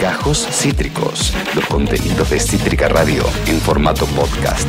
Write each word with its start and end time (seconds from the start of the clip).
Gajos 0.00 0.46
Cítricos, 0.50 1.32
los 1.54 1.64
contenidos 1.66 2.28
de 2.30 2.38
Cítrica 2.38 2.88
Radio 2.88 3.22
en 3.46 3.58
formato 3.60 4.04
podcast. 4.06 4.68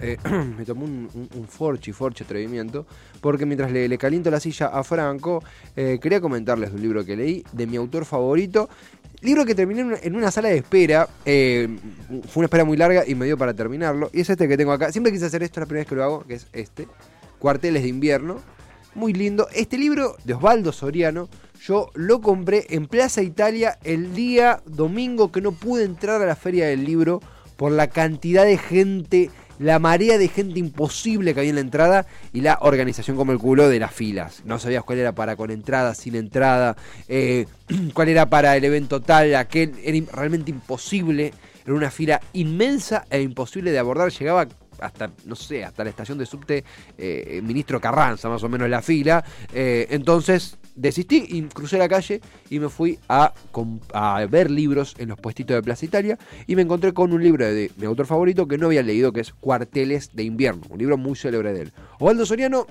Eh, 0.00 0.16
me 0.58 0.64
tomó 0.64 0.84
un, 0.84 1.10
un, 1.12 1.28
un 1.34 1.46
forchi, 1.46 1.92
forchi 1.92 2.24
atrevimiento, 2.24 2.86
porque 3.20 3.44
mientras 3.44 3.70
le, 3.70 3.98
caliento 3.98 4.30
la 4.30 4.40
silla 4.40 4.68
a 4.68 4.82
Franco, 4.82 5.42
eh, 5.76 5.98
quería 6.00 6.20
comentarles 6.20 6.72
un 6.72 6.80
libro 6.80 7.04
que 7.04 7.16
leí, 7.16 7.44
de 7.52 7.66
mi 7.66 7.76
autor 7.76 8.06
favorito, 8.06 8.70
libro 9.20 9.44
que 9.44 9.54
terminé 9.54 9.98
en 10.02 10.16
una, 10.16 10.30
sala 10.30 10.48
de 10.48 10.58
espera, 10.58 11.08
eh, 11.26 11.68
fue 12.28 12.40
una 12.40 12.46
espera 12.46 12.64
muy 12.64 12.76
larga 12.76 13.04
y 13.06 13.14
me 13.14 13.26
dio 13.26 13.36
para 13.36 13.52
terminarlo, 13.52 14.10
y 14.12 14.20
es 14.20 14.30
este 14.30 14.48
que 14.48 14.56
tengo 14.56 14.72
acá, 14.72 14.90
siempre 14.90 15.12
quise 15.12 15.26
hacer 15.26 15.42
esto, 15.42 15.60
es 15.60 15.64
la 15.64 15.66
primera 15.66 15.82
vez 15.82 15.88
que 15.88 15.94
lo 15.96 16.04
hago, 16.04 16.24
que 16.24 16.34
es 16.34 16.46
este, 16.52 16.88
Cuarteles 17.38 17.82
de 17.82 17.88
invierno, 17.90 18.40
muy 18.94 19.12
lindo, 19.12 19.48
este 19.52 19.76
libro 19.76 20.16
de 20.24 20.32
Osvaldo 20.32 20.72
Soriano, 20.72 21.28
yo 21.66 21.90
lo 21.94 22.20
compré 22.20 22.66
en 22.70 22.86
Plaza 22.86 23.22
Italia 23.22 23.78
el 23.84 24.14
día 24.14 24.60
domingo 24.66 25.32
que 25.32 25.40
no 25.40 25.52
pude 25.52 25.84
entrar 25.84 26.20
a 26.20 26.26
la 26.26 26.36
feria 26.36 26.66
del 26.66 26.84
libro 26.84 27.22
por 27.56 27.72
la 27.72 27.86
cantidad 27.86 28.44
de 28.44 28.58
gente 28.58 29.30
la 29.58 29.78
marea 29.78 30.18
de 30.18 30.28
gente 30.28 30.58
imposible 30.58 31.32
que 31.32 31.40
había 31.40 31.50
en 31.50 31.54
la 31.54 31.60
entrada 31.62 32.06
y 32.32 32.40
la 32.40 32.58
organización 32.60 33.16
como 33.16 33.32
el 33.32 33.38
culo 33.38 33.68
de 33.68 33.78
las 33.78 33.94
filas. 33.94 34.42
No 34.44 34.58
sabías 34.58 34.82
cuál 34.82 34.98
era 34.98 35.12
para 35.12 35.36
con 35.36 35.52
entrada, 35.52 35.94
sin 35.94 36.16
entrada, 36.16 36.76
eh, 37.08 37.46
cuál 37.94 38.08
era 38.08 38.28
para 38.28 38.56
el 38.56 38.64
evento 38.64 39.00
tal, 39.00 39.32
aquel. 39.36 39.72
Era 39.84 40.04
realmente 40.12 40.50
imposible. 40.50 41.32
Era 41.64 41.72
una 41.72 41.92
fila 41.92 42.20
inmensa 42.32 43.04
e 43.08 43.22
imposible 43.22 43.70
de 43.70 43.78
abordar. 43.78 44.10
Llegaba 44.10 44.48
hasta, 44.80 45.12
no 45.24 45.36
sé, 45.36 45.64
hasta 45.64 45.84
la 45.84 45.90
estación 45.90 46.18
de 46.18 46.26
subte 46.26 46.64
eh, 46.98 47.40
Ministro 47.40 47.80
Carranza, 47.80 48.28
más 48.28 48.42
o 48.42 48.48
menos 48.48 48.68
la 48.68 48.82
fila. 48.82 49.24
Eh, 49.52 49.86
entonces 49.90 50.58
desistí 50.74 51.24
y 51.28 51.42
crucé 51.42 51.78
la 51.78 51.88
calle 51.88 52.20
y 52.50 52.58
me 52.58 52.68
fui 52.68 52.98
a, 53.08 53.32
a, 53.92 54.26
ver 54.26 54.50
libros 54.50 54.94
en 54.98 55.08
los 55.08 55.18
puestitos 55.18 55.54
de 55.54 55.62
Plaza 55.62 55.84
Italia 55.84 56.18
y 56.46 56.56
me 56.56 56.62
encontré 56.62 56.92
con 56.92 57.12
un 57.12 57.22
libro 57.22 57.44
de, 57.44 57.70
mi 57.76 57.86
autor 57.86 58.06
favorito 58.06 58.48
que 58.48 58.58
no 58.58 58.66
había 58.66 58.82
leído, 58.82 59.12
que 59.12 59.20
es 59.20 59.32
Cuarteles 59.32 60.14
de 60.14 60.24
invierno, 60.24 60.62
un 60.70 60.78
libro 60.78 60.96
muy 60.96 61.16
célebre 61.16 61.52
de 61.52 61.62
él. 61.62 61.72
Osvaldo 61.98 62.26
Soriano 62.26 62.66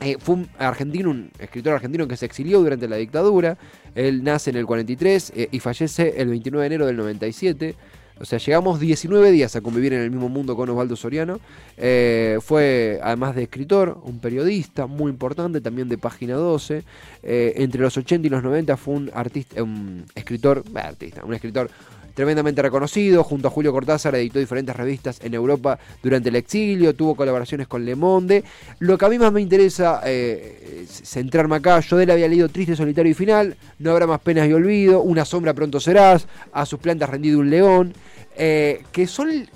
eh, 0.00 0.16
fue 0.18 0.34
un 0.36 0.48
argentino, 0.58 1.10
un 1.10 1.30
escritor 1.38 1.74
argentino 1.74 2.06
que 2.06 2.16
se 2.16 2.26
exilió 2.26 2.60
durante 2.60 2.86
la 2.88 2.96
dictadura. 2.96 3.56
Él 3.94 4.22
nace 4.22 4.50
en 4.50 4.56
el 4.56 4.66
43 4.66 5.32
eh, 5.34 5.48
y 5.50 5.60
fallece 5.60 6.14
el 6.18 6.28
29 6.28 6.62
de 6.62 6.66
enero 6.66 6.86
del 6.86 6.96
97. 6.96 7.74
O 8.18 8.24
sea, 8.24 8.38
llegamos 8.38 8.80
19 8.80 9.30
días 9.30 9.56
a 9.56 9.60
convivir 9.60 9.92
en 9.92 10.00
el 10.00 10.10
mismo 10.10 10.28
mundo 10.28 10.56
con 10.56 10.68
Osvaldo 10.70 10.96
Soriano. 10.96 11.38
Eh, 11.76 12.38
fue, 12.40 12.98
además 13.02 13.34
de 13.34 13.42
escritor, 13.42 13.98
un 14.04 14.20
periodista 14.20 14.86
muy 14.86 15.10
importante, 15.10 15.60
también 15.60 15.88
de 15.88 15.98
Página 15.98 16.34
12. 16.34 16.82
Eh, 17.22 17.52
entre 17.56 17.82
los 17.82 17.96
80 17.96 18.26
y 18.26 18.30
los 18.30 18.42
90 18.42 18.76
fue 18.78 18.94
un 18.94 19.10
artista, 19.12 19.62
un 19.62 20.06
escritor, 20.14 20.64
artista, 20.74 21.24
un 21.24 21.34
escritor 21.34 21.70
tremendamente 22.16 22.62
reconocido. 22.62 23.22
Junto 23.22 23.46
a 23.46 23.50
Julio 23.50 23.72
Cortázar 23.72 24.14
editó 24.14 24.38
diferentes 24.38 24.74
revistas 24.74 25.20
en 25.22 25.34
Europa 25.34 25.78
durante 26.02 26.30
el 26.30 26.36
exilio, 26.36 26.94
tuvo 26.94 27.14
colaboraciones 27.14 27.68
con 27.68 27.84
Le 27.84 27.94
Monde. 27.94 28.42
Lo 28.80 28.96
que 28.96 29.04
a 29.04 29.08
mí 29.10 29.18
más 29.18 29.32
me 29.32 29.42
interesa 29.42 30.00
eh, 30.04 30.86
centrarme 30.88 31.56
acá, 31.56 31.78
yo 31.80 31.98
de 31.98 32.04
él 32.04 32.10
había 32.10 32.26
leído 32.26 32.48
Triste, 32.48 32.74
Solitario 32.74 33.12
y 33.12 33.14
Final, 33.14 33.56
No 33.78 33.92
habrá 33.92 34.06
más 34.06 34.20
penas 34.20 34.48
y 34.48 34.52
olvido, 34.54 35.02
Una 35.02 35.26
sombra 35.26 35.52
pronto 35.52 35.78
serás, 35.78 36.26
A 36.52 36.64
sus 36.64 36.80
plantas 36.80 37.10
rendido 37.10 37.38
un 37.38 37.50
león, 37.50 37.92
eh, 38.34 38.82
que 38.92 39.06
son 39.06 39.46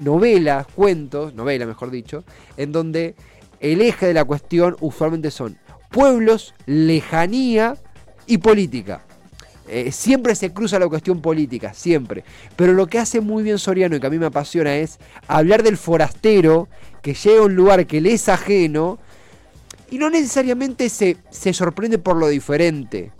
novelas, 0.00 0.66
cuentos, 0.74 1.34
novela 1.34 1.66
mejor 1.66 1.90
dicho, 1.92 2.24
en 2.56 2.72
donde 2.72 3.14
el 3.60 3.80
eje 3.80 4.06
de 4.06 4.14
la 4.14 4.24
cuestión 4.24 4.76
usualmente 4.80 5.30
son 5.30 5.56
pueblos, 5.90 6.54
lejanía 6.66 7.76
y 8.26 8.38
política. 8.38 9.04
Eh, 9.68 9.92
siempre 9.92 10.34
se 10.34 10.52
cruza 10.52 10.78
la 10.78 10.88
cuestión 10.88 11.20
política, 11.20 11.74
siempre. 11.74 12.24
Pero 12.56 12.72
lo 12.72 12.86
que 12.86 12.98
hace 12.98 13.20
muy 13.20 13.42
bien 13.42 13.58
Soriano 13.58 13.96
y 13.96 14.00
que 14.00 14.06
a 14.06 14.10
mí 14.10 14.18
me 14.18 14.26
apasiona 14.26 14.76
es 14.76 14.98
hablar 15.26 15.62
del 15.62 15.76
forastero 15.76 16.68
que 17.02 17.14
llega 17.14 17.40
a 17.40 17.44
un 17.44 17.54
lugar 17.54 17.86
que 17.86 18.00
le 18.00 18.12
es 18.12 18.28
ajeno 18.28 18.98
y 19.90 19.98
no 19.98 20.10
necesariamente 20.10 20.88
se, 20.88 21.16
se 21.30 21.52
sorprende 21.52 21.98
por 21.98 22.16
lo 22.16 22.28
diferente, 22.28 23.12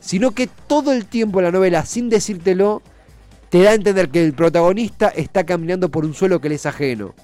sino 0.00 0.32
que 0.32 0.48
todo 0.66 0.92
el 0.92 1.06
tiempo 1.06 1.40
la 1.40 1.50
novela, 1.50 1.84
sin 1.86 2.08
decírtelo, 2.08 2.82
te 3.50 3.62
da 3.62 3.70
a 3.70 3.74
entender 3.74 4.08
que 4.08 4.24
el 4.24 4.32
protagonista 4.32 5.08
está 5.08 5.44
caminando 5.44 5.90
por 5.90 6.04
un 6.04 6.14
suelo 6.14 6.40
que 6.40 6.48
le 6.48 6.56
es 6.56 6.66
ajeno. 6.66 7.14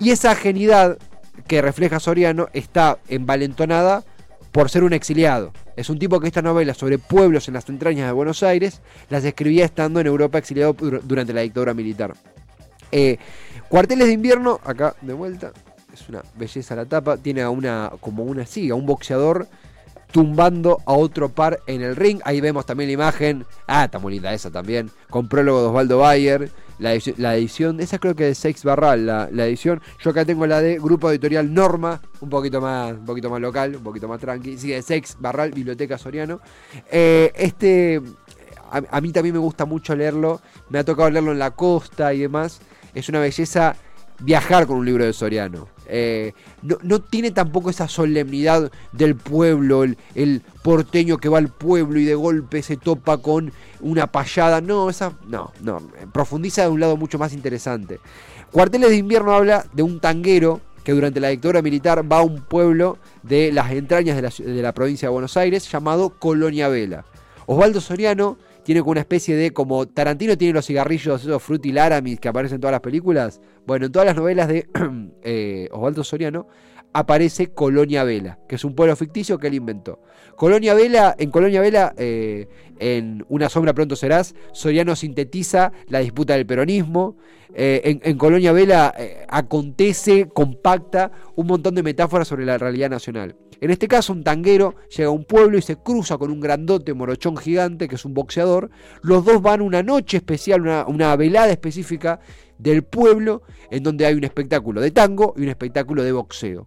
Y 0.00 0.10
esa 0.10 0.32
ajenidad 0.32 0.98
que 1.46 1.62
refleja 1.62 2.00
Soriano 2.00 2.48
está 2.52 2.98
envalentonada 3.08 4.04
por 4.52 4.70
ser 4.70 4.84
un 4.84 4.92
exiliado. 4.92 5.52
Es 5.76 5.90
un 5.90 5.98
tipo 5.98 6.20
que 6.20 6.26
esta 6.26 6.42
novela 6.42 6.74
sobre 6.74 6.98
pueblos 6.98 7.48
en 7.48 7.54
las 7.54 7.68
entrañas 7.68 8.06
de 8.06 8.12
Buenos 8.12 8.42
Aires 8.42 8.80
las 9.10 9.24
escribía 9.24 9.64
estando 9.64 10.00
en 10.00 10.06
Europa 10.06 10.38
exiliado 10.38 10.74
durante 11.04 11.32
la 11.32 11.42
dictadura 11.42 11.74
militar. 11.74 12.14
Eh, 12.90 13.18
Cuarteles 13.68 14.06
de 14.06 14.14
invierno, 14.14 14.60
acá 14.64 14.96
de 15.02 15.12
vuelta, 15.12 15.52
es 15.92 16.08
una 16.08 16.22
belleza 16.36 16.74
la 16.74 16.86
tapa, 16.86 17.18
tiene 17.18 17.42
a 17.42 17.50
una, 17.50 17.92
como 18.00 18.24
una 18.24 18.46
siga, 18.46 18.74
un 18.74 18.86
boxeador 18.86 19.46
tumbando 20.10 20.78
a 20.86 20.94
otro 20.94 21.28
par 21.28 21.60
en 21.66 21.82
el 21.82 21.94
ring. 21.94 22.18
Ahí 22.24 22.40
vemos 22.40 22.64
también 22.64 22.88
la 22.88 22.94
imagen, 22.94 23.44
ah, 23.66 23.90
muy 24.00 24.14
linda 24.14 24.32
esa 24.32 24.50
también, 24.50 24.90
con 25.10 25.28
prólogo 25.28 25.60
de 25.60 25.68
Osvaldo 25.68 25.98
Bayer. 25.98 26.50
La 26.78 26.92
edición, 26.92 27.16
la 27.18 27.36
edición, 27.36 27.80
esa 27.80 27.98
creo 27.98 28.14
que 28.14 28.30
es 28.30 28.38
Sex 28.38 28.62
Barral, 28.62 29.06
la, 29.06 29.28
la, 29.32 29.46
edición. 29.46 29.80
Yo 30.00 30.10
acá 30.10 30.24
tengo 30.24 30.46
la 30.46 30.60
de 30.60 30.78
Grupo 30.78 31.10
Editorial 31.10 31.52
Norma, 31.52 32.00
un 32.20 32.28
poquito 32.28 32.60
más, 32.60 32.92
un 32.92 33.04
poquito 33.04 33.28
más 33.30 33.40
local, 33.40 33.76
un 33.76 33.82
poquito 33.82 34.06
más 34.06 34.20
tranqui. 34.20 34.56
Sí, 34.58 34.68
de 34.68 34.82
Sex 34.82 35.16
Barral, 35.18 35.50
Biblioteca 35.50 35.98
Soriano. 35.98 36.40
Eh, 36.90 37.32
este, 37.34 38.00
a, 38.70 39.00
mí 39.00 39.12
también 39.12 39.34
me 39.34 39.40
gusta 39.40 39.64
mucho 39.64 39.94
leerlo. 39.94 40.40
Me 40.68 40.78
ha 40.78 40.84
tocado 40.84 41.10
leerlo 41.10 41.32
en 41.32 41.38
la 41.38 41.52
costa 41.52 42.12
y 42.14 42.20
demás. 42.20 42.60
Es 42.94 43.08
una 43.08 43.20
belleza 43.20 43.76
viajar 44.20 44.66
con 44.66 44.78
un 44.78 44.86
libro 44.86 45.04
de 45.04 45.12
Soriano. 45.12 45.68
Eh, 45.90 46.34
no, 46.62 46.76
no, 46.82 47.00
tiene 47.00 47.30
tampoco 47.30 47.70
esa 47.70 47.88
solemnidad 47.88 48.70
del 48.92 49.16
pueblo, 49.16 49.84
el, 49.84 50.42
porteño 50.62 51.16
que 51.16 51.30
va 51.30 51.38
al 51.38 51.48
pueblo 51.48 51.98
y 51.98 52.04
de 52.04 52.14
golpe 52.14 52.62
se 52.62 52.76
topa 52.76 53.18
con 53.18 53.52
una 53.80 54.06
payada. 54.06 54.60
No, 54.60 54.90
esa, 54.90 55.12
no, 55.26 55.52
no, 55.60 55.80
profundiza 56.12 56.62
de 56.62 56.68
un 56.68 56.80
lado 56.80 56.96
mucho 56.96 57.18
más 57.18 57.32
interesante. 57.32 58.00
Cuarteles 58.52 58.90
de 58.90 58.96
invierno 58.96 59.32
habla 59.32 59.64
de 59.72 59.82
un 59.82 60.00
tanguero 60.00 60.60
que 60.84 60.92
durante 60.92 61.20
la 61.20 61.28
dictadura 61.28 61.62
militar 61.62 62.10
va 62.10 62.18
a 62.18 62.22
un 62.22 62.42
pueblo 62.42 62.98
de 63.22 63.52
las 63.52 63.70
entrañas 63.72 64.16
de 64.16 64.22
la, 64.22 64.54
de 64.54 64.62
la 64.62 64.72
provincia 64.72 65.08
de 65.08 65.12
Buenos 65.12 65.36
Aires 65.36 65.70
llamado 65.70 66.10
Colonia 66.10 66.68
Vela. 66.68 67.04
Osvaldo 67.46 67.80
Soriano 67.80 68.36
tiene 68.68 68.82
como 68.82 68.90
una 68.90 69.00
especie 69.00 69.34
de, 69.34 69.50
como 69.54 69.88
Tarantino 69.88 70.36
tiene 70.36 70.52
los 70.52 70.66
cigarrillos, 70.66 71.22
esos 71.22 71.42
Fruity 71.42 71.72
Laramis 71.72 72.20
que 72.20 72.28
aparecen 72.28 72.56
en 72.56 72.60
todas 72.60 72.72
las 72.72 72.82
películas. 72.82 73.40
Bueno, 73.66 73.86
en 73.86 73.92
todas 73.92 74.04
las 74.04 74.14
novelas 74.14 74.46
de 74.46 74.68
eh, 75.22 75.70
Osvaldo 75.72 76.04
Soriano 76.04 76.46
aparece 76.92 77.48
Colonia 77.48 78.04
Vela, 78.04 78.38
que 78.48 78.56
es 78.56 78.64
un 78.64 78.74
pueblo 78.74 78.96
ficticio 78.96 79.38
que 79.38 79.48
él 79.48 79.54
inventó. 79.54 80.00
Colonia 80.36 80.74
Vela, 80.74 81.14
en 81.18 81.30
Colonia 81.30 81.60
Vela, 81.60 81.94
eh, 81.96 82.48
en 82.78 83.24
Una 83.28 83.48
sombra 83.48 83.74
pronto 83.74 83.96
serás, 83.96 84.34
Soriano 84.52 84.94
sintetiza 84.94 85.72
la 85.88 85.98
disputa 85.98 86.34
del 86.34 86.46
peronismo. 86.46 87.16
Eh, 87.54 87.98
en, 88.02 88.18
Colonia 88.18 88.52
Vela 88.52 88.94
eh, 88.96 89.24
acontece, 89.28 90.28
compacta 90.28 91.10
un 91.34 91.48
montón 91.48 91.74
de 91.74 91.82
metáforas 91.82 92.28
sobre 92.28 92.46
la 92.46 92.56
realidad 92.56 92.90
nacional. 92.90 93.34
En 93.60 93.72
este 93.72 93.88
caso, 93.88 94.12
un 94.12 94.22
tanguero 94.22 94.76
llega 94.96 95.08
a 95.08 95.12
un 95.12 95.24
pueblo 95.24 95.58
y 95.58 95.62
se 95.62 95.76
cruza 95.76 96.18
con 96.18 96.30
un 96.30 96.38
grandote 96.38 96.94
morochón 96.94 97.36
gigante 97.36 97.88
que 97.88 97.96
es 97.96 98.04
un 98.04 98.14
boxeador. 98.14 98.70
Los 99.02 99.24
dos 99.24 99.42
van 99.42 99.60
una 99.60 99.82
noche 99.82 100.18
especial, 100.18 100.60
una 100.86 101.16
velada 101.16 101.50
específica 101.50 102.20
del 102.58 102.84
pueblo 102.84 103.42
en 103.70 103.82
donde 103.82 104.06
hay 104.06 104.14
un 104.14 104.24
espectáculo 104.24 104.80
de 104.80 104.92
tango 104.92 105.34
y 105.36 105.42
un 105.42 105.48
espectáculo 105.48 106.04
de 106.04 106.12
boxeo. 106.12 106.66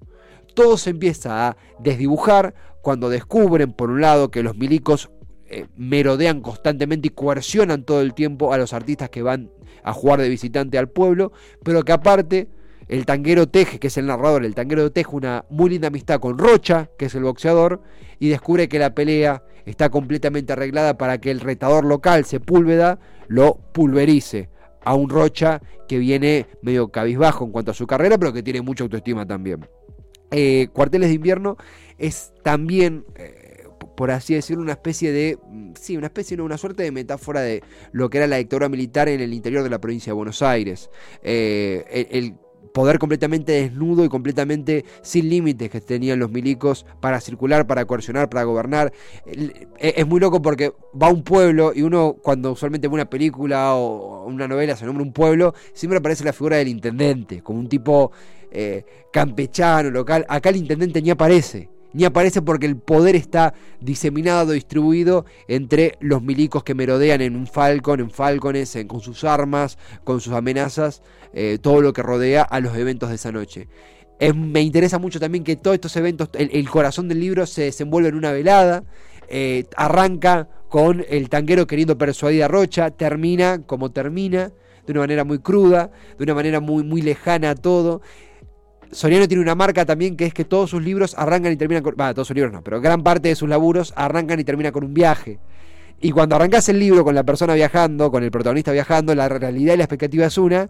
Todo 0.54 0.78
se 0.78 0.90
empieza 0.90 1.48
a 1.48 1.58
desdibujar 1.80 2.54
cuando 2.82 3.10
descubren, 3.10 3.74
por 3.74 3.90
un 3.90 4.02
lado, 4.02 4.32
que 4.32 4.44
los 4.44 4.58
milicos 4.58 5.12
eh, 5.46 5.68
merodean 5.76 6.42
constantemente 6.42 7.08
y 7.08 7.12
coercionan 7.12 7.84
todo 7.84 8.02
el 8.02 8.14
tiempo 8.14 8.54
a 8.54 8.58
los 8.58 8.74
artistas 8.74 9.10
que 9.10 9.22
van 9.22 9.52
a 9.84 9.94
jugar 9.94 10.22
de 10.22 10.30
visitante 10.30 10.78
al 10.78 10.90
pueblo, 10.90 11.32
pero 11.64 11.84
que 11.84 11.92
aparte 11.92 12.48
el 12.88 13.06
tanguero 13.06 13.48
teje, 13.48 13.80
que 13.80 13.88
es 13.88 13.98
el 13.98 14.08
narrador, 14.08 14.44
el 14.44 14.56
tanguero 14.56 14.92
teje 14.92 15.16
una 15.16 15.46
muy 15.50 15.70
linda 15.70 15.88
amistad 15.88 16.20
con 16.20 16.38
Rocha, 16.38 16.90
que 16.98 17.06
es 17.06 17.16
el 17.16 17.24
boxeador, 17.24 17.82
y 18.20 18.30
descubre 18.30 18.68
que 18.68 18.80
la 18.80 18.94
pelea 18.94 19.44
está 19.66 19.90
completamente 19.90 20.54
arreglada 20.54 20.98
para 20.98 21.20
que 21.20 21.32
el 21.32 21.40
retador 21.40 21.86
local, 21.86 22.26
Sepúlveda, 22.26 23.00
lo 23.28 23.56
pulverice 23.74 24.50
a 24.84 24.94
un 24.96 25.10
Rocha 25.10 25.62
que 25.88 26.00
viene 26.00 26.48
medio 26.62 26.90
cabizbajo 26.90 27.46
en 27.46 27.52
cuanto 27.52 27.72
a 27.72 27.74
su 27.74 27.88
carrera, 27.88 28.18
pero 28.18 28.34
que 28.34 28.44
tiene 28.44 28.62
mucha 28.62 28.84
autoestima 28.84 29.26
también. 29.26 29.68
Eh, 30.32 30.70
Cuarteles 30.74 31.10
de 31.10 31.16
invierno 31.16 31.58
es 31.98 32.34
también, 32.44 33.06
eh, 33.16 33.66
por 33.96 34.12
así 34.12 34.34
decirlo, 34.34 34.64
una 34.64 34.74
especie 34.74 35.12
de, 35.12 35.38
sí, 35.80 35.98
una 35.98 36.08
especie, 36.08 36.38
no, 36.38 36.46
una 36.46 36.58
suerte 36.58 36.84
de 36.84 36.92
metáfora 36.92 37.42
de 37.42 37.62
lo 37.92 38.10
que 38.10 38.18
era 38.18 38.28
la 38.28 38.38
dictadura 38.38 38.70
militar 38.70 39.10
en 39.10 39.22
el 39.22 39.34
interior 39.34 39.64
de 39.64 39.70
la 39.70 39.80
provincia 39.80 40.12
de 40.12 40.16
Buenos 40.16 40.42
Aires. 40.42 40.90
Eh, 41.22 42.08
el, 42.10 42.24
el 42.24 42.36
poder 42.72 43.00
completamente 43.00 43.52
desnudo 43.52 44.06
y 44.06 44.10
completamente 44.10 44.86
sin 45.02 45.30
límites 45.30 45.70
que 45.70 45.82
tenían 45.82 46.20
los 46.20 46.32
milicos 46.32 46.86
para 47.00 47.20
circular, 47.20 47.68
para 47.68 47.86
coercionar, 47.86 48.30
para 48.30 48.44
gobernar. 48.44 48.94
E, 49.26 49.68
es 49.80 50.08
muy 50.08 50.20
loco 50.20 50.42
porque 50.42 50.74
va 51.00 51.08
a 51.08 51.12
un 51.12 51.24
pueblo 51.24 51.74
y 51.76 51.82
uno 51.82 52.16
cuando 52.22 52.52
usualmente 52.52 52.88
ve 52.88 52.94
una 52.94 53.10
película 53.10 53.76
o 53.76 54.26
una 54.26 54.48
novela 54.48 54.76
se 54.76 54.86
nombra 54.86 55.04
un 55.04 55.14
pueblo, 55.14 55.54
siempre 55.74 56.00
aparece 56.00 56.24
la 56.24 56.34
figura 56.34 56.58
del 56.58 56.68
intendente, 56.68 57.42
como 57.42 57.60
un 57.60 57.68
tipo 57.68 58.12
eh, 58.52 58.86
campechano, 59.12 59.90
local. 59.90 60.26
Acá 60.30 60.50
el 60.50 60.58
intendente 60.58 61.02
ni 61.02 61.10
aparece 61.10 61.70
ni 61.94 62.06
aparece 62.06 62.42
porque 62.42 62.66
el 62.66 62.78
poder 62.78 63.16
está 63.16 63.54
diseminado, 63.80 64.52
distribuido 64.52 65.26
entre 65.48 65.98
los 66.00 66.22
milicos 66.22 66.64
que 66.64 66.76
merodean 66.76 67.22
en 67.22 67.36
un 67.36 67.48
falcon, 67.48 68.00
en 68.00 68.10
falcones, 68.10 68.78
con 68.88 69.02
sus 69.02 69.24
armas, 69.24 69.78
con 70.04 70.22
sus 70.22 70.34
amenazas, 70.34 71.02
eh, 71.34 71.58
todo 71.62 71.82
lo 71.82 71.94
que 71.94 72.02
rodea 72.02 72.44
a 72.44 72.60
los 72.60 72.76
eventos 72.78 73.10
de 73.10 73.16
esa 73.16 73.32
noche. 73.32 73.68
me 74.36 74.62
interesa 74.62 75.00
mucho 75.00 75.20
también 75.20 75.44
que 75.44 75.56
todos 75.56 75.76
estos 75.76 75.96
eventos, 75.98 76.30
el, 76.34 76.70
corazón 76.70 77.08
del 77.08 77.20
libro 77.20 77.46
se 77.46 77.64
desenvuelve 77.64 78.10
en 78.10 78.16
una 78.16 78.32
velada, 78.32 78.84
eh, 79.28 79.66
arranca 79.76 80.48
con 80.70 81.04
el 81.10 81.30
tanguero 81.30 81.68
queriendo 81.68 81.98
persuadir 81.98 82.44
a 82.44 82.48
Rocha, 82.48 82.92
termina 82.92 83.64
como 83.66 83.92
termina, 83.92 84.52
de 84.86 84.92
una 84.92 85.02
manera 85.02 85.24
muy 85.24 85.40
cruda, 85.40 85.92
de 86.18 86.24
una 86.24 86.36
manera 86.36 86.60
muy, 86.60 86.84
muy 86.84 87.02
lejana 87.02 87.52
a 87.52 87.56
todo. 87.56 88.02
Soriano 88.92 89.28
tiene 89.28 89.42
una 89.42 89.56
marca 89.56 89.86
también 89.86 90.18
que 90.18 90.26
es 90.26 90.34
que 90.34 90.46
todos 90.46 90.70
sus 90.70 90.84
libros 90.84 91.16
arrancan 91.18 91.54
y 91.54 91.56
terminan 91.56 91.84
con. 91.84 91.96
todos 91.96 92.28
sus 92.28 92.36
libros 92.36 92.52
no, 92.52 92.62
pero 92.62 92.82
gran 92.82 93.04
parte 93.04 93.30
de 93.30 93.36
sus 93.36 93.48
laburos 93.48 93.94
arrancan 93.96 94.40
y 94.40 94.44
terminan 94.44 94.72
con 94.72 94.84
un 94.84 94.94
viaje. 94.94 95.40
Y 96.02 96.12
cuando 96.12 96.36
arrancas 96.36 96.68
el 96.70 96.80
libro 96.80 97.04
con 97.04 97.16
la 97.16 97.24
persona 97.24 97.54
viajando, 97.54 98.12
con 98.12 98.24
el 98.24 98.32
protagonista 98.32 98.72
viajando, 98.72 99.14
la 99.14 99.30
realidad 99.30 99.76
y 99.76 99.78
la 99.78 99.84
expectativa 99.84 100.26
es 100.26 100.38
una. 100.38 100.70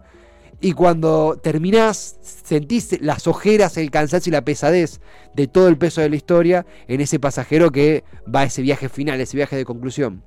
Y 0.60 0.72
cuando 0.72 1.40
terminás, 1.42 2.18
sentís 2.20 3.00
las 3.00 3.26
ojeras, 3.26 3.76
el 3.78 3.90
cansancio 3.90 4.30
y 4.30 4.32
la 4.32 4.44
pesadez 4.44 5.00
de 5.34 5.48
todo 5.48 5.68
el 5.68 5.76
peso 5.76 6.00
de 6.00 6.10
la 6.10 6.16
historia 6.16 6.66
en 6.86 7.00
ese 7.00 7.18
pasajero 7.18 7.72
que 7.72 8.04
va 8.32 8.40
a 8.40 8.44
ese 8.44 8.62
viaje 8.62 8.88
final, 8.88 9.20
ese 9.20 9.36
viaje 9.36 9.56
de 9.56 9.64
conclusión. 9.64 10.22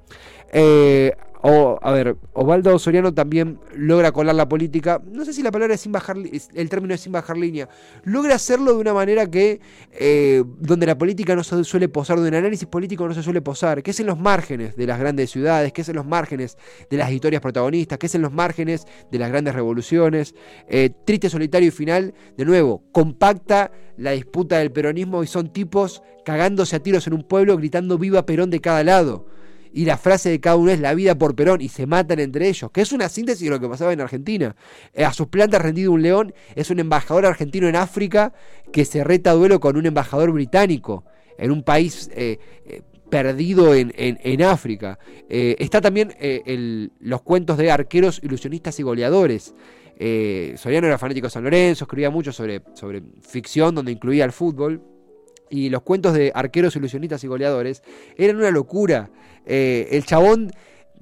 Eh, 0.52 1.14
o, 1.48 1.78
a 1.80 1.92
ver, 1.92 2.18
Osvaldo 2.34 2.80
Soriano 2.80 3.14
también 3.14 3.60
logra 3.76 4.12
colar 4.12 4.34
la 4.34 4.50
política, 4.50 5.00
no 5.06 5.24
sé 5.26 5.32
si 5.32 5.44
la 5.44 5.52
palabra 5.52 5.76
es 5.76 5.82
sin 5.82 5.92
bajar, 5.92 6.18
el 6.18 6.70
término 6.70 6.96
es 6.96 7.02
sin 7.02 7.12
bajar 7.12 7.38
línea, 7.38 7.70
logra 8.04 8.34
hacerlo 8.34 8.74
de 8.74 8.80
una 8.80 8.96
manera 8.96 9.30
que, 9.30 9.62
eh, 9.92 10.44
donde 10.58 10.88
la 10.88 10.98
política 10.98 11.36
no 11.36 11.44
se 11.44 11.64
suele 11.64 11.88
posar, 11.88 12.16
donde 12.16 12.30
el 12.30 12.36
análisis 12.44 12.68
político 12.68 13.08
no 13.08 13.14
se 13.14 13.22
suele 13.22 13.44
posar, 13.44 13.84
que 13.84 13.92
es 13.92 14.00
en 14.00 14.08
los 14.08 14.18
márgenes 14.18 14.76
de 14.76 14.88
las 14.88 15.00
grandes 15.00 15.30
ciudades, 15.30 15.72
que 15.72 15.82
es 15.82 15.90
en 15.90 15.98
los 15.98 16.06
márgenes 16.08 16.58
de 16.90 16.98
las 16.98 17.12
historias 17.12 17.44
protagonistas, 17.44 18.00
que 18.00 18.08
es 18.08 18.16
en 18.16 18.24
los 18.24 18.34
márgenes 18.34 18.88
de 19.12 19.20
las 19.20 19.30
grandes 19.30 19.54
revoluciones. 19.54 20.34
Eh, 20.68 20.90
triste, 21.06 21.30
solitario 21.30 21.68
y 21.68 21.72
final, 21.72 22.16
de 22.36 22.46
nuevo, 22.46 22.82
compacta 22.92 23.72
la 23.98 24.12
disputa 24.14 24.58
del 24.58 24.72
peronismo 24.72 25.22
y 25.22 25.28
son 25.28 25.54
tipos 25.54 26.02
cagándose 26.26 26.76
a 26.76 26.80
tiros 26.80 27.06
en 27.06 27.14
un 27.14 27.22
pueblo 27.22 27.56
gritando 27.56 28.00
viva 28.00 28.26
Perón 28.26 28.50
de 28.50 28.62
cada 28.62 28.84
lado 28.84 29.28
y 29.76 29.84
la 29.84 29.98
frase 29.98 30.30
de 30.30 30.40
cada 30.40 30.56
uno 30.56 30.72
es 30.72 30.80
la 30.80 30.94
vida 30.94 31.16
por 31.16 31.36
Perón 31.36 31.60
y 31.60 31.68
se 31.68 31.86
matan 31.86 32.22
entre 32.22 32.48
ellos, 32.48 32.72
que 32.72 32.80
es 32.80 32.94
una 32.94 33.10
síntesis 33.10 33.44
de 33.44 33.50
lo 33.50 33.60
que 33.60 33.68
pasaba 33.68 33.92
en 33.92 34.00
Argentina. 34.00 34.56
Eh, 34.94 35.04
a 35.04 35.12
sus 35.12 35.28
plantas 35.28 35.62
rendido 35.62 35.92
un 35.92 36.02
león 36.02 36.34
es 36.56 36.70
un 36.70 36.80
embajador 36.80 37.26
argentino 37.26 37.68
en 37.68 37.76
África 37.76 38.32
que 38.72 38.86
se 38.86 39.04
reta 39.04 39.32
a 39.32 39.34
duelo 39.34 39.60
con 39.60 39.76
un 39.76 39.86
embajador 39.86 40.32
británico 40.32 41.04
en 41.38 41.52
un 41.52 41.62
país 41.62 42.10
eh, 42.16 42.40
eh, 42.66 42.84
perdido 43.10 43.76
en, 43.76 44.42
África. 44.42 44.98
está 45.30 45.80
también 45.80 46.14
los 47.00 47.22
cuentos 47.22 47.58
de 47.58 47.70
arqueros, 47.70 48.20
ilusionistas 48.24 48.80
y 48.80 48.84
goleadores. 48.84 49.54
Soriano 50.56 50.88
era 50.88 50.98
fanático 50.98 51.28
de 51.28 51.32
San 51.32 51.44
Lorenzo, 51.44 51.84
escribía 51.84 52.10
mucho 52.10 52.32
sobre, 52.32 52.62
sobre 52.74 53.04
ficción 53.22 53.76
donde 53.76 53.92
incluía 53.92 54.26
el 54.26 54.32
fútbol. 54.32 54.82
Y 55.50 55.70
los 55.70 55.82
cuentos 55.82 56.14
de 56.14 56.32
arqueros, 56.34 56.76
ilusionistas 56.76 57.24
y 57.24 57.28
goleadores 57.28 57.84
eran 58.18 58.38
una 58.38 58.52
locura. 58.52 59.10
Eh, 59.46 59.88
el 59.92 60.06
chabón, 60.06 60.52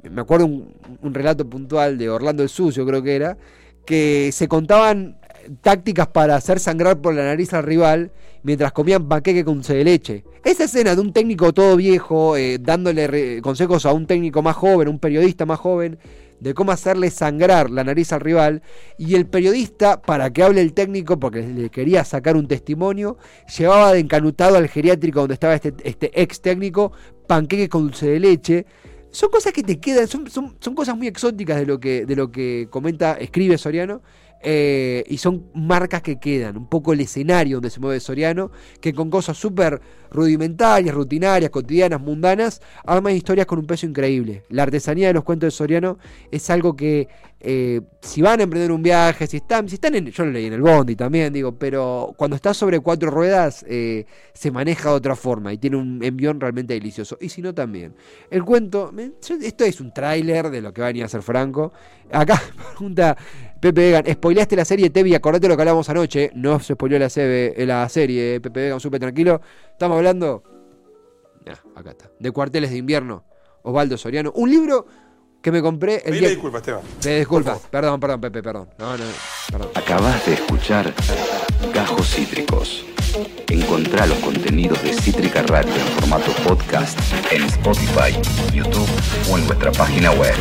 me 0.03 0.21
acuerdo 0.21 0.45
un, 0.45 1.13
relato 1.13 1.49
puntual 1.49 1.97
de 1.97 2.09
Orlando 2.09 2.43
el 2.43 2.49
Sucio, 2.49 2.85
creo 2.85 3.01
que 3.01 3.15
era, 3.15 3.37
que 3.85 4.31
se 4.31 4.47
contaban 4.47 5.17
tácticas 5.61 6.07
para 6.07 6.35
hacer 6.35 6.59
sangrar 6.59 7.01
por 7.01 7.13
la 7.13 7.23
nariz 7.23 7.53
al 7.53 7.63
rival 7.63 8.11
mientras 8.43 8.71
comían 8.71 9.07
panqueque 9.07 9.43
con 9.43 9.55
dulce 9.55 9.75
de 9.75 9.83
leche. 9.83 10.23
Esa 10.43 10.65
escena 10.65 10.95
de 10.95 11.01
un 11.01 11.13
técnico 11.13 11.53
todo 11.53 11.75
viejo 11.77 12.35
eh, 12.37 12.57
dándole 12.59 13.41
consejos 13.41 13.85
a 13.85 13.93
un 13.93 14.05
técnico 14.05 14.41
más 14.41 14.55
joven, 14.55 14.89
un 14.89 14.99
periodista 14.99 15.45
más 15.45 15.59
joven, 15.59 15.97
de 16.43 16.53
cómo 16.53 16.73
hacerle 16.73 17.09
sangrar 17.09 17.69
la 17.69 17.83
nariz 17.83 18.11
al 18.11 18.19
rival 18.19 18.61
y 18.97 19.15
el 19.15 19.25
periodista, 19.25 20.01
para 20.01 20.31
que 20.31 20.43
hable 20.43 20.61
el 20.61 20.73
técnico, 20.73 21.17
porque 21.17 21.41
le 21.41 21.69
quería 21.69 22.03
sacar 22.03 22.35
un 22.35 22.47
testimonio, 22.47 23.17
llevaba 23.57 23.93
de 23.93 23.99
encanutado 23.99 24.57
al 24.57 24.67
geriátrico 24.67 25.21
donde 25.21 25.35
estaba 25.35 25.55
este, 25.55 25.73
este 25.83 26.11
ex 26.21 26.41
técnico 26.41 26.91
panqueque 27.27 27.69
con 27.69 27.83
dulce 27.83 28.07
de 28.07 28.19
leche. 28.19 28.65
Son 29.09 29.29
cosas 29.29 29.53
que 29.53 29.63
te 29.63 29.79
quedan, 29.79 30.07
son, 30.07 30.29
son, 30.29 30.57
son 30.59 30.75
cosas 30.75 30.97
muy 30.97 31.07
exóticas 31.07 31.57
de 31.57 31.65
lo 31.65 31.79
que, 31.79 32.05
de 32.05 32.15
lo 32.15 32.29
que 32.29 32.67
comenta, 32.69 33.13
escribe 33.13 33.57
Soriano, 33.57 34.01
eh, 34.45 35.05
y 35.07 35.17
son 35.17 35.45
marcas 35.53 36.01
que 36.01 36.19
quedan, 36.19 36.57
un 36.57 36.67
poco 36.67 36.91
el 36.91 36.99
escenario 36.99 37.57
donde 37.57 37.69
se 37.69 37.79
mueve 37.79 38.01
Soriano, 38.01 38.51
que 38.81 38.93
con 38.93 39.09
cosas 39.09 39.37
súper 39.37 39.79
rudimentarias, 40.11 40.93
rutinarias, 40.93 41.49
cotidianas, 41.49 42.01
mundanas, 42.01 42.61
arma 42.85 43.11
historias 43.13 43.47
con 43.47 43.59
un 43.59 43.65
peso 43.65 43.85
increíble. 43.85 44.43
La 44.49 44.63
artesanía 44.63 45.07
de 45.07 45.13
los 45.13 45.23
cuentos 45.23 45.47
de 45.47 45.51
Soriano 45.51 45.97
es 46.29 46.49
algo 46.49 46.75
que 46.75 47.07
eh, 47.45 47.81
si 48.01 48.21
van 48.21 48.39
a 48.39 48.43
emprender 48.43 48.71
un 48.71 48.81
viaje, 48.81 49.27
si 49.27 49.37
están, 49.37 49.67
si 49.67 49.75
están 49.75 49.95
en, 49.95 50.05
yo 50.07 50.23
lo 50.23 50.31
leí 50.31 50.45
en 50.45 50.53
el 50.53 50.61
Bondi 50.61 50.95
también, 50.95 51.33
digo, 51.33 51.51
pero 51.51 52.13
cuando 52.15 52.37
está 52.37 52.53
sobre 52.53 52.79
cuatro 52.79 53.11
ruedas 53.11 53.65
eh, 53.67 54.05
se 54.33 54.49
maneja 54.49 54.89
de 54.89 54.95
otra 54.95 55.15
forma 55.15 55.51
y 55.51 55.57
tiene 55.57 55.75
un 55.75 56.01
envión 56.01 56.39
realmente 56.39 56.73
delicioso. 56.73 57.17
Y 57.19 57.27
si 57.27 57.41
no, 57.41 57.53
también. 57.53 57.95
El 58.29 58.45
cuento, 58.45 58.93
esto 59.41 59.65
es 59.65 59.81
un 59.81 59.93
tráiler 59.93 60.49
de 60.51 60.61
lo 60.61 60.73
que 60.73 60.81
va 60.81 60.87
a 60.87 60.91
venir 60.91 61.03
a 61.03 61.09
ser 61.09 61.21
Franco. 61.21 61.73
Acá 62.11 62.41
pregunta 62.75 63.17
Pepe 63.59 63.81
Vegan, 63.81 64.03
spoileaste 64.33 64.56
la 64.56 64.65
serie 64.65 64.89
Tevi, 64.89 65.13
acordate 65.13 65.47
lo 65.47 65.56
que 65.56 65.62
hablamos 65.62 65.88
anoche. 65.89 66.31
No 66.33 66.59
se 66.59 66.74
spoileó 66.74 66.97
la, 66.97 67.07
la 67.65 67.89
serie, 67.89 68.39
Pepe 68.41 68.62
Vegan, 68.62 68.80
súper 68.80 69.00
tranquilo. 69.00 69.39
Estamos 69.71 69.97
hablando. 69.97 70.44
acá 71.75 71.91
está. 71.91 72.09
De 72.19 72.31
cuarteles 72.31 72.71
de 72.71 72.77
invierno. 72.77 73.24
Osvaldo 73.62 73.95
Soriano. 73.95 74.31
Un 74.35 74.50
libro 74.50 74.88
que 75.41 75.51
me 75.51 75.62
compré 75.62 76.01
el 76.06 76.19
día... 76.19 76.30
disculpas, 76.30 76.62
Esteban. 76.62 76.81
Te 77.00 77.19
disculpas. 77.19 77.59
Perdón, 77.69 78.00
perdón, 78.00 78.21
Pepe, 78.21 78.41
perdón. 78.41 78.69
No, 78.80 78.97
no, 78.97 79.03
perdón. 79.51 79.69
Acabas 79.75 80.25
de 80.25 80.33
escuchar 80.33 80.91
Gajos 81.71 82.07
Cítricos. 82.09 82.86
Encontrá 83.50 84.07
los 84.07 84.18
contenidos 84.18 84.81
de 84.81 84.94
Cítrica 84.94 85.44
Radio 85.44 85.74
en 85.75 85.88
formato 86.00 86.31
podcast 86.44 87.00
en 87.31 87.44
Spotify, 87.44 88.19
YouTube 88.51 88.89
o 89.31 89.38
en 89.38 89.45
nuestra 89.45 89.71
página 89.71 90.12
web. 90.12 90.33